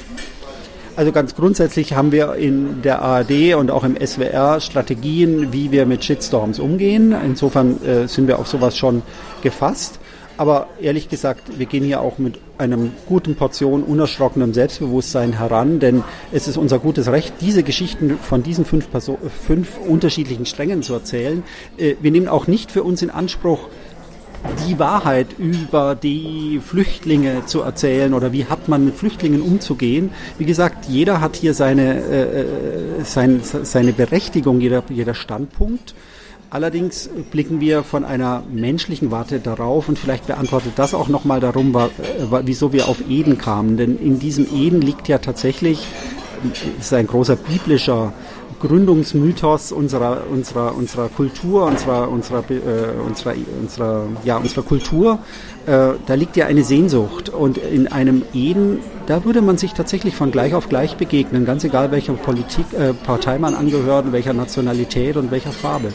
Also 0.97 1.11
ganz 1.11 1.35
grundsätzlich 1.35 1.95
haben 1.95 2.13
wir 2.13 2.35
in 2.35 2.83
der 2.83 3.03
ARD 3.03 3.55
und 3.57 3.73
auch 3.73 3.83
im 3.83 3.97
SWR 3.97 4.61
Strategien, 4.61 5.53
wie 5.53 5.73
wir 5.73 5.87
mit 5.87 6.05
Shitstorms 6.05 6.61
umgehen. 6.61 7.13
Insofern 7.25 7.83
äh, 7.85 8.07
sind 8.07 8.29
wir 8.29 8.39
auf 8.39 8.47
sowas 8.47 8.77
schon 8.77 9.03
gefasst. 9.43 9.99
aber 10.37 10.69
ehrlich 10.81 11.09
gesagt, 11.09 11.59
wir 11.59 11.67
gehen 11.67 11.85
hier 11.85 12.01
auch 12.01 12.19
mit 12.19 12.39
einem 12.59 12.93
guten 13.07 13.37
Portion 13.37 13.83
unerschrockenem 13.83 14.53
Selbstbewusstsein 14.53 15.33
heran, 15.39 15.79
denn 15.79 16.03
es 16.33 16.49
ist 16.49 16.57
unser 16.57 16.79
gutes 16.79 17.09
Recht, 17.09 17.35
diese 17.41 17.63
Geschichten 17.63 18.19
von 18.19 18.43
diesen 18.43 18.65
fünf, 18.65 18.91
Person 18.91 19.19
fünf 19.47 19.79
unterschiedlichen 19.79 20.47
Strängen 20.47 20.83
zu 20.83 20.95
erzählen. 20.95 21.43
Äh, 21.77 21.95
wir 22.01 22.11
nehmen 22.11 22.29
auch 22.29 22.47
nicht 22.47 22.71
für 22.71 22.83
uns 22.83 23.03
in 23.03 23.11
Anspruch, 23.11 23.69
die 24.67 24.79
Wahrheit 24.79 25.39
über 25.39 25.95
die 25.95 26.61
Flüchtlinge 26.65 27.47
zu 27.47 27.63
erzählen 27.63 28.15
oder 28.15 28.33
wie 28.33 28.47
hat 28.47 28.69
man 28.69 28.85
mit 28.85 28.97
Flüchtlingen 28.97 29.43
umzugehen. 29.43 30.11
Wie 30.39 30.45
gesagt, 30.45 30.87
jeder 30.87 31.21
hat 31.21 31.37
hier 31.37 31.55
seine, 31.55 32.03
äh, 32.03 32.41
äh 32.41 33.05
sein, 33.05 33.41
seine 33.43 33.93
Berechtigung, 33.93 34.61
jeder, 34.61 34.83
jeder 34.89 35.15
Standpunkt. 35.15 35.95
Allerdings 36.51 37.11
blicken 37.33 37.61
wir 37.61 37.83
von 37.83 38.05
einer 38.05 38.45
menschlichen 38.53 39.11
Warte 39.11 39.41
darauf 39.41 39.89
und 39.89 39.99
vielleicht 39.99 40.29
beantwortet 40.29 40.75
das 40.77 40.95
auch 40.95 41.09
nochmal 41.09 41.41
darum, 41.41 41.77
wieso 42.45 42.73
wir 42.73 42.87
auf 42.87 42.99
Eden 43.09 43.39
kamen. 43.39 43.77
Denn 43.77 43.99
in 43.99 44.21
diesem 44.21 44.47
Eden 44.55 44.81
liegt 44.81 45.09
ja 45.09 45.19
tatsächlich, 45.19 45.85
ist 46.79 46.95
ein 46.95 47.09
großer 47.09 47.35
biblischer 47.35 48.13
Gründungsmythos 48.67 49.73
unserer, 49.73 50.23
unserer, 50.31 50.75
unserer 50.75 51.09
Kultur, 51.09 51.67
unserer, 51.67 52.09
unserer, 52.09 52.43
äh, 52.51 52.99
unserer, 53.07 53.35
unserer, 53.61 54.07
ja, 54.25 54.39
unserer 54.39 54.63
Kultur. 54.63 55.19
Äh, 55.67 55.91
da 56.07 56.15
liegt 56.15 56.37
ja 56.37 56.47
eine 56.47 56.65
Sehnsucht. 56.65 57.29
Und 57.29 57.59
in 57.59 57.89
einem 57.89 58.23
Eden, 58.33 58.79
da 59.07 59.25
würde 59.25 59.43
man 59.43 59.59
sich 59.59 59.75
tatsächlich 59.75 60.17
von 60.17 60.31
gleich 60.31 60.55
auf 60.55 60.69
gleich 60.69 60.97
begegnen, 60.97 61.45
ganz 61.45 61.65
egal 61.65 61.91
welcher 61.91 62.15
Politik, 62.15 62.67
äh, 62.73 62.95
Partei 62.95 63.39
man 63.39 63.55
angehört, 63.55 64.13
welcher 64.13 64.33
Nationalität 64.33 65.17
und 65.17 65.31
welcher 65.31 65.53
Farbe. 65.53 65.93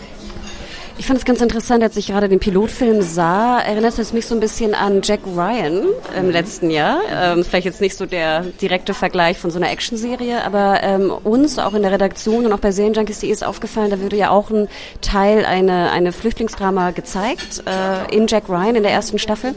Ich 0.99 1.05
fand 1.05 1.17
es 1.17 1.23
ganz 1.23 1.39
interessant, 1.39 1.81
als 1.81 1.95
ich 1.95 2.07
gerade 2.07 2.27
den 2.27 2.41
Pilotfilm 2.41 3.01
sah, 3.01 3.61
erinnert 3.61 3.97
es 3.97 4.11
mich 4.11 4.25
so 4.25 4.35
ein 4.35 4.41
bisschen 4.41 4.75
an 4.75 4.99
Jack 5.01 5.21
Ryan 5.25 5.85
im 6.17 6.29
letzten 6.29 6.69
Jahr. 6.69 6.99
Ähm, 7.09 7.45
vielleicht 7.45 7.63
jetzt 7.63 7.79
nicht 7.79 7.95
so 7.95 8.05
der 8.05 8.41
direkte 8.41 8.93
Vergleich 8.93 9.37
von 9.37 9.49
so 9.49 9.59
einer 9.59 9.71
Actionserie, 9.71 10.43
aber 10.43 10.83
ähm, 10.83 11.09
uns 11.09 11.57
auch 11.57 11.73
in 11.73 11.83
der 11.83 11.93
Redaktion 11.93 12.45
und 12.45 12.51
auch 12.51 12.59
bei 12.59 12.71
Serienjunkies.de 12.71 13.31
ist 13.31 13.45
aufgefallen, 13.45 13.89
da 13.91 14.01
würde 14.01 14.17
ja 14.17 14.29
auch 14.29 14.49
ein 14.49 14.67
Teil, 14.99 15.45
eine, 15.45 15.89
eine 15.91 16.11
Flüchtlingsdrama 16.11 16.91
gezeigt 16.91 17.63
äh, 17.65 18.13
in 18.13 18.27
Jack 18.27 18.49
Ryan 18.49 18.75
in 18.75 18.83
der 18.83 18.91
ersten 18.91 19.19
Staffel. 19.19 19.55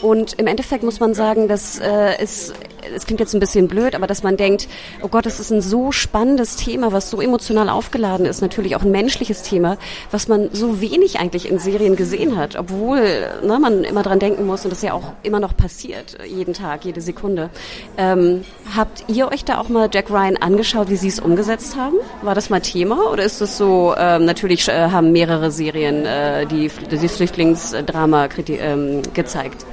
Und 0.00 0.38
im 0.38 0.46
Endeffekt 0.46 0.84
muss 0.84 1.00
man 1.00 1.12
sagen, 1.12 1.48
dass 1.48 1.78
äh, 1.80 2.16
es 2.18 2.54
es 2.94 3.06
klingt 3.06 3.20
jetzt 3.20 3.34
ein 3.34 3.40
bisschen 3.40 3.68
blöd, 3.68 3.94
aber 3.94 4.06
dass 4.06 4.22
man 4.22 4.36
denkt, 4.36 4.68
oh 5.02 5.08
Gott, 5.08 5.26
das 5.26 5.40
ist 5.40 5.50
ein 5.50 5.60
so 5.60 5.92
spannendes 5.92 6.56
Thema, 6.56 6.92
was 6.92 7.10
so 7.10 7.20
emotional 7.20 7.68
aufgeladen 7.68 8.26
ist, 8.26 8.40
natürlich 8.40 8.76
auch 8.76 8.82
ein 8.82 8.90
menschliches 8.90 9.42
Thema, 9.42 9.76
was 10.10 10.28
man 10.28 10.50
so 10.52 10.80
wenig 10.80 11.18
eigentlich 11.18 11.48
in 11.50 11.58
Serien 11.58 11.96
gesehen 11.96 12.36
hat, 12.36 12.56
obwohl 12.56 13.00
ne, 13.42 13.58
man 13.58 13.84
immer 13.84 14.02
dran 14.02 14.18
denken 14.18 14.46
muss 14.46 14.64
und 14.64 14.70
das 14.70 14.82
ja 14.82 14.92
auch 14.92 15.12
immer 15.22 15.40
noch 15.40 15.56
passiert, 15.56 16.18
jeden 16.26 16.54
Tag, 16.54 16.84
jede 16.84 17.00
Sekunde. 17.00 17.50
Ähm, 17.96 18.42
habt 18.76 19.04
ihr 19.08 19.30
euch 19.30 19.44
da 19.44 19.58
auch 19.58 19.68
mal 19.68 19.88
Jack 19.92 20.10
Ryan 20.10 20.36
angeschaut, 20.36 20.90
wie 20.90 20.96
sie 20.96 21.08
es 21.08 21.20
umgesetzt 21.20 21.76
haben? 21.76 21.96
War 22.22 22.34
das 22.34 22.50
mal 22.50 22.60
Thema 22.60 23.10
oder 23.10 23.24
ist 23.24 23.40
es 23.40 23.56
so, 23.56 23.94
ähm, 23.96 24.24
natürlich 24.24 24.68
äh, 24.68 24.90
haben 24.90 25.12
mehrere 25.12 25.50
Serien 25.50 26.04
äh, 26.06 26.46
die, 26.46 26.70
die 26.90 27.08
Flüchtlingsdrama 27.08 28.28
ähm, 28.48 29.02
gezeigt? 29.14 29.64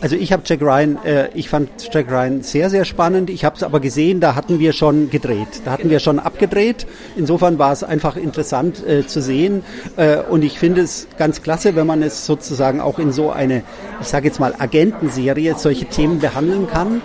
Also 0.00 0.14
ich 0.14 0.32
habe 0.32 0.42
Jack 0.44 0.60
Ryan, 0.60 0.98
äh, 1.04 1.30
ich 1.34 1.48
fand 1.48 1.70
Jack 1.90 2.10
Ryan 2.10 2.42
sehr, 2.42 2.68
sehr 2.68 2.84
spannend. 2.84 3.30
Ich 3.30 3.44
habe 3.44 3.56
es 3.56 3.62
aber 3.62 3.80
gesehen, 3.80 4.20
da 4.20 4.34
hatten 4.34 4.58
wir 4.58 4.72
schon 4.72 5.08
gedreht. 5.08 5.62
Da 5.64 5.72
hatten 5.72 5.88
wir 5.88 6.00
schon 6.00 6.18
abgedreht. 6.18 6.86
Insofern 7.16 7.58
war 7.58 7.72
es 7.72 7.82
einfach 7.82 8.16
interessant 8.16 8.86
äh, 8.86 9.06
zu 9.06 9.22
sehen. 9.22 9.64
Äh, 9.96 10.18
und 10.18 10.44
ich 10.44 10.58
finde 10.58 10.82
es 10.82 11.08
ganz 11.18 11.42
klasse, 11.42 11.76
wenn 11.76 11.86
man 11.86 12.02
es 12.02 12.26
sozusagen 12.26 12.80
auch 12.80 12.98
in 12.98 13.10
so 13.10 13.30
eine, 13.30 13.62
ich 14.00 14.08
sage 14.08 14.26
jetzt 14.26 14.38
mal, 14.38 14.54
Agentenserie 14.58 15.54
solche 15.56 15.86
Themen 15.86 16.18
behandeln 16.20 16.66
kann. 16.66 17.00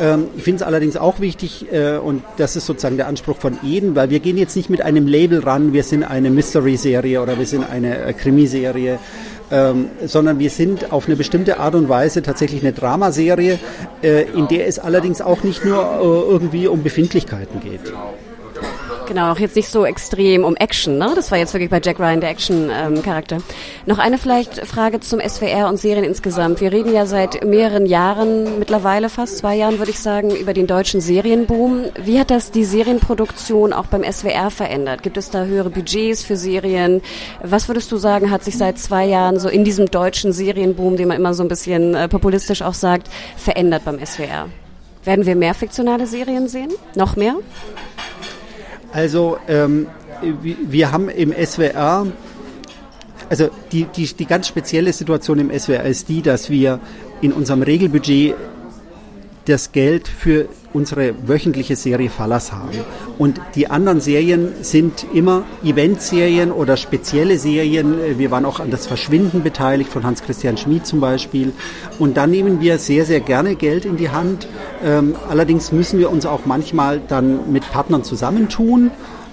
Ähm, 0.00 0.28
ich 0.36 0.42
finde 0.42 0.56
es 0.56 0.66
allerdings 0.66 0.96
auch 0.96 1.20
wichtig, 1.20 1.72
äh, 1.72 1.96
und 1.96 2.22
das 2.36 2.56
ist 2.56 2.66
sozusagen 2.66 2.96
der 2.96 3.06
Anspruch 3.06 3.38
von 3.38 3.58
Eden, 3.64 3.94
weil 3.94 4.10
wir 4.10 4.20
gehen 4.20 4.36
jetzt 4.36 4.56
nicht 4.56 4.70
mit 4.70 4.82
einem 4.82 5.06
Label 5.06 5.40
ran, 5.40 5.72
wir 5.72 5.82
sind 5.82 6.04
eine 6.04 6.30
Mystery-Serie 6.30 7.22
oder 7.22 7.38
wir 7.38 7.46
sind 7.46 7.68
eine 7.68 7.98
äh, 7.98 8.12
Krimiserie, 8.12 8.98
ähm, 9.50 9.90
sondern 10.04 10.38
wir 10.38 10.50
sind 10.50 10.92
auf 10.92 11.06
eine 11.06 11.16
bestimmte 11.16 11.58
Art 11.58 11.74
und 11.74 11.88
Weise 11.88 12.22
tatsächlich 12.22 12.62
eine 12.62 12.72
Dramaserie, 12.72 13.58
äh, 14.02 14.22
in 14.30 14.48
der 14.48 14.66
es 14.66 14.78
allerdings 14.78 15.20
auch 15.20 15.42
nicht 15.42 15.64
nur 15.64 15.82
äh, 15.82 16.32
irgendwie 16.32 16.66
um 16.66 16.82
Befindlichkeiten 16.82 17.60
geht. 17.60 17.92
Genau, 19.06 19.32
auch 19.32 19.38
jetzt 19.38 19.54
nicht 19.54 19.68
so 19.68 19.84
extrem 19.84 20.44
um 20.44 20.56
Action, 20.56 20.96
ne? 20.96 21.12
Das 21.14 21.30
war 21.30 21.36
jetzt 21.36 21.52
wirklich 21.52 21.68
bei 21.70 21.80
Jack 21.82 22.00
Ryan 22.00 22.20
der 22.20 22.30
Action-Charakter. 22.30 23.36
Ähm, 23.36 23.42
Noch 23.84 23.98
eine 23.98 24.16
vielleicht 24.16 24.66
Frage 24.66 25.00
zum 25.00 25.20
SWR 25.20 25.68
und 25.68 25.78
Serien 25.78 26.04
insgesamt. 26.04 26.60
Wir 26.60 26.72
reden 26.72 26.92
ja 26.92 27.04
seit 27.04 27.44
mehreren 27.44 27.84
Jahren, 27.84 28.58
mittlerweile 28.58 29.10
fast 29.10 29.38
zwei 29.38 29.56
Jahren, 29.56 29.78
würde 29.78 29.90
ich 29.90 30.00
sagen, 30.00 30.30
über 30.34 30.54
den 30.54 30.66
deutschen 30.66 31.00
Serienboom. 31.02 31.84
Wie 32.02 32.18
hat 32.18 32.30
das 32.30 32.50
die 32.50 32.64
Serienproduktion 32.64 33.74
auch 33.74 33.86
beim 33.86 34.04
SWR 34.10 34.50
verändert? 34.50 35.02
Gibt 35.02 35.18
es 35.18 35.30
da 35.30 35.44
höhere 35.44 35.70
Budgets 35.70 36.22
für 36.22 36.36
Serien? 36.36 37.02
Was 37.42 37.68
würdest 37.68 37.92
du 37.92 37.98
sagen, 37.98 38.30
hat 38.30 38.42
sich 38.42 38.56
seit 38.56 38.78
zwei 38.78 39.04
Jahren 39.04 39.38
so 39.38 39.48
in 39.48 39.64
diesem 39.64 39.90
deutschen 39.90 40.32
Serienboom, 40.32 40.96
den 40.96 41.08
man 41.08 41.18
immer 41.18 41.34
so 41.34 41.42
ein 41.42 41.48
bisschen 41.48 41.94
äh, 41.94 42.08
populistisch 42.08 42.62
auch 42.62 42.74
sagt, 42.74 43.08
verändert 43.36 43.84
beim 43.84 44.04
SWR? 44.04 44.48
Werden 45.04 45.26
wir 45.26 45.36
mehr 45.36 45.52
fiktionale 45.52 46.06
Serien 46.06 46.48
sehen? 46.48 46.72
Noch 46.94 47.16
mehr? 47.16 47.34
Also 48.94 49.38
ähm, 49.48 49.88
wir 50.22 50.92
haben 50.92 51.08
im 51.08 51.32
SWR, 51.32 52.06
also 53.28 53.50
die, 53.72 53.86
die, 53.86 54.06
die 54.06 54.24
ganz 54.24 54.46
spezielle 54.46 54.92
Situation 54.92 55.40
im 55.40 55.58
SWR 55.58 55.82
ist 55.82 56.08
die, 56.08 56.22
dass 56.22 56.48
wir 56.48 56.78
in 57.20 57.32
unserem 57.32 57.62
Regelbudget 57.62 58.36
das 59.46 59.72
Geld 59.72 60.06
für 60.06 60.48
unsere 60.74 61.14
wöchentliche 61.26 61.76
Serie 61.76 62.10
Fallas 62.10 62.52
haben. 62.52 62.78
Und 63.16 63.40
die 63.54 63.70
anderen 63.70 64.00
Serien 64.00 64.48
sind 64.60 65.06
immer 65.14 65.44
Eventserien 65.62 66.52
oder 66.52 66.76
spezielle 66.76 67.38
Serien. 67.38 68.18
Wir 68.18 68.30
waren 68.30 68.44
auch 68.44 68.60
an 68.60 68.70
das 68.70 68.86
Verschwinden 68.86 69.42
beteiligt 69.42 69.90
von 69.90 70.02
Hans-Christian 70.02 70.58
Schmid 70.58 70.84
zum 70.86 71.00
Beispiel. 71.00 71.52
Und 71.98 72.16
da 72.16 72.26
nehmen 72.26 72.60
wir 72.60 72.78
sehr, 72.78 73.06
sehr 73.06 73.20
gerne 73.20 73.54
Geld 73.54 73.84
in 73.84 73.96
die 73.96 74.10
Hand. 74.10 74.48
Ähm, 74.84 75.14
allerdings 75.30 75.72
müssen 75.72 75.98
wir 75.98 76.10
uns 76.10 76.26
auch 76.26 76.40
manchmal 76.44 77.00
dann 77.08 77.52
mit 77.52 77.70
Partnern 77.70 78.04
zusammentun 78.04 78.90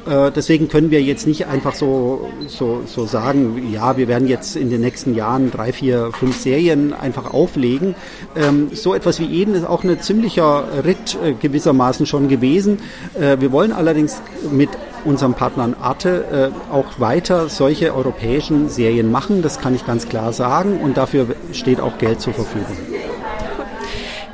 äh, 0.07 0.31
deswegen 0.31 0.67
können 0.67 0.91
wir 0.91 1.01
jetzt 1.01 1.27
nicht 1.27 1.47
einfach 1.47 1.75
so, 1.75 2.29
so, 2.47 2.81
so 2.85 3.05
sagen, 3.05 3.71
ja, 3.71 3.97
wir 3.97 4.07
werden 4.07 4.27
jetzt 4.27 4.55
in 4.55 4.69
den 4.69 4.81
nächsten 4.81 5.15
Jahren 5.15 5.51
drei, 5.51 5.71
vier, 5.73 6.11
fünf 6.11 6.39
Serien 6.39 6.93
einfach 6.93 7.33
auflegen. 7.33 7.95
Ähm, 8.35 8.69
so 8.73 8.93
etwas 8.93 9.19
wie 9.19 9.41
Eden 9.41 9.53
ist 9.53 9.65
auch 9.65 9.83
ein 9.83 9.99
ziemlicher 10.01 10.65
Ritt 10.83 11.17
äh, 11.23 11.33
gewissermaßen 11.33 12.05
schon 12.05 12.29
gewesen. 12.29 12.79
Äh, 13.19 13.37
wir 13.39 13.51
wollen 13.51 13.71
allerdings 13.71 14.21
mit 14.51 14.69
unserem 15.05 15.33
Partnern 15.33 15.75
Arte 15.79 16.51
äh, 16.53 16.73
auch 16.73 16.99
weiter 16.99 17.49
solche 17.49 17.93
europäischen 17.93 18.69
Serien 18.69 19.11
machen. 19.11 19.41
Das 19.41 19.59
kann 19.59 19.75
ich 19.75 19.85
ganz 19.85 20.07
klar 20.09 20.33
sagen 20.33 20.79
und 20.81 20.97
dafür 20.97 21.27
steht 21.53 21.79
auch 21.79 21.97
Geld 21.97 22.21
zur 22.21 22.33
Verfügung. 22.33 22.77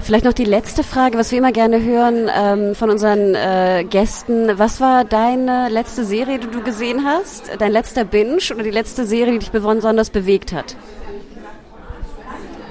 Vielleicht 0.08 0.24
noch 0.24 0.32
die 0.32 0.46
letzte 0.46 0.86
Frage, 0.86 1.18
was 1.18 1.32
wir 1.32 1.40
immer 1.40 1.52
gerne 1.52 1.84
hören 1.84 2.30
ähm, 2.34 2.76
von 2.76 2.90
unseren 2.90 3.36
äh, 3.36 3.84
Gästen. 3.84 4.58
Was 4.58 4.80
war 4.80 5.04
deine 5.04 5.68
letzte 5.68 6.06
Serie, 6.06 6.40
die 6.40 6.48
du 6.48 6.64
gesehen 6.64 7.04
hast? 7.04 7.52
Dein 7.60 7.74
letzter 7.74 8.06
Binge 8.06 8.38
oder 8.54 8.64
die 8.64 8.72
letzte 8.72 9.06
Serie, 9.06 9.34
die 9.34 9.40
dich 9.40 9.52
besonders 9.52 10.10
bewegt 10.10 10.54
hat? 10.54 10.78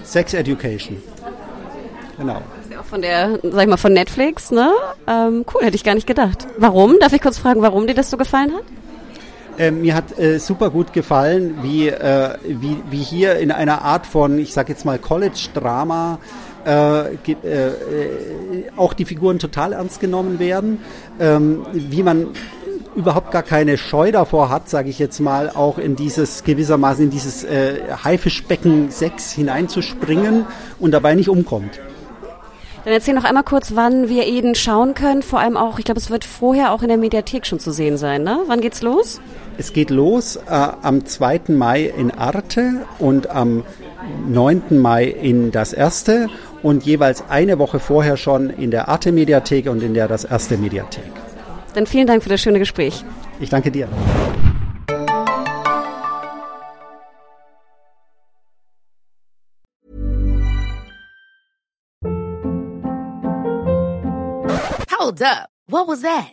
Sex 0.03 0.33
Education. 0.33 0.97
Genau. 2.17 2.41
auch 2.81 2.85
von 2.87 3.03
der, 3.03 3.39
sag 3.43 3.65
ich 3.65 3.69
mal, 3.69 3.77
von 3.77 3.93
Netflix, 3.93 4.51
ne? 4.51 4.73
Ähm, 5.07 5.45
cool, 5.53 5.63
hätte 5.63 5.77
ich 5.77 5.85
gar 5.85 5.95
nicht 5.95 6.07
gedacht. 6.07 6.47
Warum? 6.57 6.99
Darf 7.01 7.13
ich 7.13 7.21
kurz 7.21 7.37
fragen, 7.37 7.61
warum 7.61 7.87
dir 7.87 7.93
das 7.93 8.09
so 8.09 8.17
gefallen 8.17 8.55
hat? 8.55 8.65
Äh, 9.59 9.73
mir 9.73 9.95
hat 9.95 10.19
äh, 10.19 10.39
super 10.39 10.71
gut 10.71 10.95
gefallen, 10.95 11.59
wie, 11.61 11.89
äh, 11.89 12.39
wie, 12.47 12.79
wie 12.89 13.03
hier 13.03 13.37
in 13.37 13.51
einer 13.51 13.83
Art 13.83 14.07
von, 14.07 14.39
ich 14.39 14.55
sag 14.55 14.71
jetzt 14.71 14.87
mal, 14.87 14.99
College-Drama 14.99 16.19
auch 18.77 18.93
die 18.93 19.05
Figuren 19.05 19.39
total 19.39 19.73
ernst 19.73 20.01
genommen 20.01 20.39
werden, 20.39 20.81
ähm, 21.21 21.65
wie 21.73 22.03
man 22.03 22.29
überhaupt 22.97 23.31
gar 23.31 23.43
keine 23.43 23.77
Scheu 23.77 24.11
davor 24.11 24.49
hat, 24.49 24.69
sage 24.69 24.89
ich 24.89 24.99
jetzt 24.99 25.21
mal, 25.21 25.51
auch 25.51 25.79
in 25.79 25.97
dieses 25.97 26.45
gewissermaßen 26.45 27.05
in 27.05 27.11
dieses 27.11 27.45
äh, 27.45 27.81
Haifischbecken 28.03 28.91
6 28.91 29.33
hineinzuspringen 29.33 30.47
und 30.81 30.93
dabei 30.93 31.15
nicht 31.15 31.29
umkommt. 31.29 31.79
Dann 32.85 32.93
erzähl 32.93 33.15
noch 33.15 33.25
einmal 33.25 33.43
kurz, 33.43 33.75
wann 33.75 34.09
wir 34.09 34.27
Eden 34.27 34.55
schauen 34.55 34.95
können. 34.95 35.23
Vor 35.23 35.41
allem 35.41 35.57
auch, 35.57 35.79
ich 35.79 35.85
glaube, 35.85 35.99
es 35.99 36.09
wird 36.09 36.25
vorher 36.25 36.73
auch 36.73 36.83
in 36.83 36.89
der 36.89 36.97
Mediathek 36.97 37.45
schon 37.45 37.59
zu 37.59 37.73
sehen 37.73 37.97
sein. 37.97 38.23
Ne? 38.23 38.39
Wann 38.47 38.61
geht's 38.61 38.81
los? 38.81 39.21
Es 39.59 39.73
geht 39.73 39.91
los 39.91 40.37
äh, 40.37 40.41
am 40.51 41.05
2. 41.05 41.41
Mai 41.49 41.83
in 41.83 42.13
Arte 42.13 42.87
und 43.01 43.29
am 43.29 43.65
9. 44.29 44.81
Mai 44.81 45.05
in 45.07 45.51
das 45.51 45.73
erste 45.73 46.29
und 46.63 46.85
jeweils 46.85 47.25
eine 47.29 47.59
Woche 47.59 47.79
vorher 47.79 48.17
schon 48.17 48.51
in 48.51 48.71
der 48.71 48.89
Arte 48.89 49.13
Mediathek 49.13 49.69
und 49.69 49.83
in 49.83 49.95
der 49.95 50.09
Das 50.09 50.25
Erste 50.25 50.57
Mediathek. 50.57 51.13
Dann 51.75 51.87
vielen 51.87 52.07
Dank 52.07 52.23
für 52.23 52.29
das 52.29 52.41
schöne 52.41 52.59
Gespräch. 52.59 53.05
Ich 53.41 53.51
danke 53.51 53.71
dir. 53.71 53.89
Hold 64.99 65.23
up. 65.23 65.49
What 65.69 65.87
was 65.89 66.03
that? 66.03 66.33